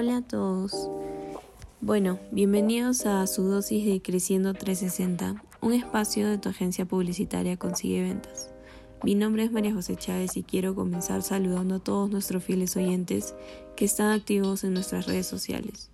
[0.00, 0.88] Hola a todos.
[1.80, 8.02] Bueno, bienvenidos a su dosis de Creciendo 360, un espacio de tu agencia publicitaria Consigue
[8.02, 8.52] Ventas.
[9.02, 13.34] Mi nombre es María José Chávez y quiero comenzar saludando a todos nuestros fieles oyentes
[13.74, 15.90] que están activos en nuestras redes sociales.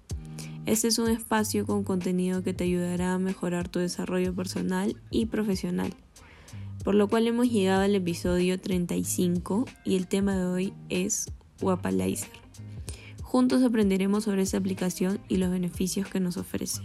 [0.67, 5.25] Este es un espacio con contenido que te ayudará a mejorar tu desarrollo personal y
[5.25, 5.95] profesional
[6.85, 11.33] por lo cual hemos llegado al episodio 35 y el tema de hoy es
[11.63, 12.44] Wapalizer.
[13.35, 16.83] Juntos aprenderemos sobre esta aplicación y los beneficios que nos ofrece.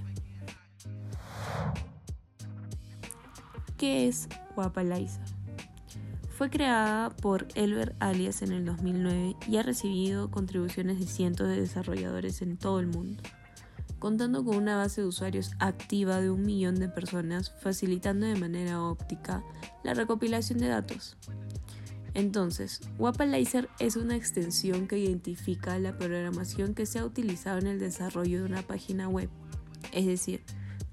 [3.77, 4.27] ¿Qué es
[4.57, 5.21] Wapalizer?
[6.31, 11.61] Fue creada por Elber Alias en el 2009 y ha recibido contribuciones de cientos de
[11.61, 13.21] desarrolladores en todo el mundo
[13.99, 18.81] contando con una base de usuarios activa de un millón de personas, facilitando de manera
[18.81, 19.43] óptica
[19.83, 21.15] la recopilación de datos.
[22.13, 27.79] Entonces, Wapalizer es una extensión que identifica la programación que se ha utilizado en el
[27.79, 29.29] desarrollo de una página web,
[29.91, 30.43] es decir,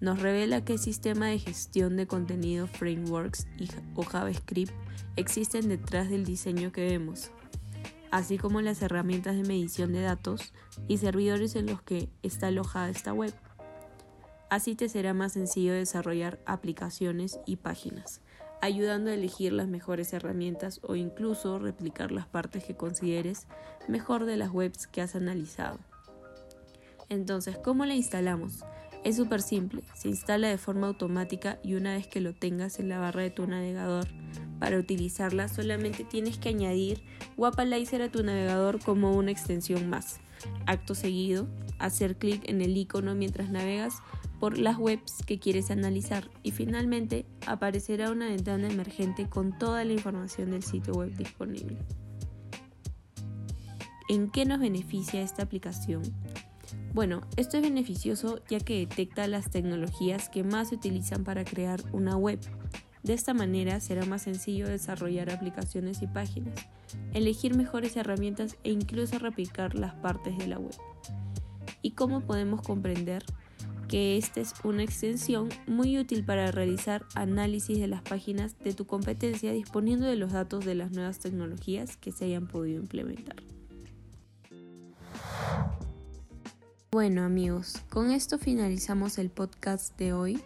[0.00, 4.72] nos revela qué sistema de gestión de contenido, frameworks y, o JavaScript
[5.16, 7.30] existen detrás del diseño que vemos,
[8.10, 10.52] así como las herramientas de medición de datos
[10.86, 13.32] y servidores en los que está alojada esta web.
[14.50, 18.20] Así te será más sencillo desarrollar aplicaciones y páginas,
[18.60, 23.46] ayudando a elegir las mejores herramientas o incluso replicar las partes que consideres
[23.88, 25.78] mejor de las webs que has analizado.
[27.08, 28.64] Entonces, ¿cómo la instalamos?
[29.04, 32.88] Es súper simple, se instala de forma automática y una vez que lo tengas en
[32.88, 34.08] la barra de tu navegador,
[34.58, 37.02] para utilizarla solamente tienes que añadir
[37.36, 40.18] Wapalizer a tu navegador como una extensión más.
[40.66, 41.46] Acto seguido,
[41.78, 44.02] hacer clic en el icono mientras navegas
[44.50, 50.50] las webs que quieres analizar y finalmente aparecerá una ventana emergente con toda la información
[50.50, 51.78] del sitio web disponible.
[54.08, 56.02] ¿En qué nos beneficia esta aplicación?
[56.94, 61.82] Bueno, esto es beneficioso ya que detecta las tecnologías que más se utilizan para crear
[61.92, 62.38] una web
[63.06, 66.58] de esta manera será más sencillo desarrollar aplicaciones y páginas,
[67.14, 70.74] elegir mejores herramientas e incluso replicar las partes de la web.
[71.82, 73.24] ¿Y cómo podemos comprender
[73.88, 78.86] que esta es una extensión muy útil para realizar análisis de las páginas de tu
[78.86, 83.36] competencia disponiendo de los datos de las nuevas tecnologías que se hayan podido implementar?
[86.90, 90.40] Bueno amigos, con esto finalizamos el podcast de hoy.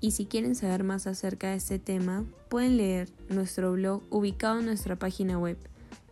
[0.00, 4.66] Y si quieren saber más acerca de este tema, pueden leer nuestro blog ubicado en
[4.66, 5.58] nuestra página web.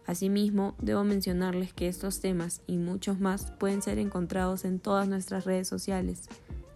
[0.05, 5.45] Asimismo, debo mencionarles que estos temas y muchos más pueden ser encontrados en todas nuestras
[5.47, 6.29] redes sociales,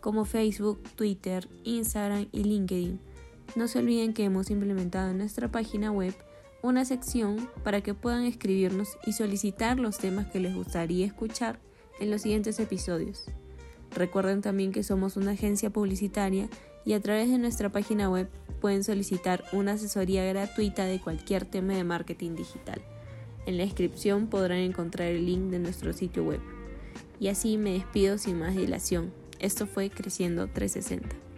[0.02, 3.00] como Facebook, Twitter, Instagram y LinkedIn.
[3.56, 6.14] No se olviden que hemos implementado en nuestra página web
[6.60, 11.58] una sección para que puedan escribirnos y solicitar los temas que les gustaría escuchar
[12.00, 13.24] en los siguientes episodios.
[13.94, 16.48] Recuerden también que somos una agencia publicitaria
[16.84, 18.28] y a través de nuestra página web
[18.60, 22.82] pueden solicitar una asesoría gratuita de cualquier tema de marketing digital.
[23.46, 26.40] En la descripción podrán encontrar el link de nuestro sitio web.
[27.20, 29.21] Y así me despido sin más dilación.
[29.42, 31.31] Esto fue Creciendo 360.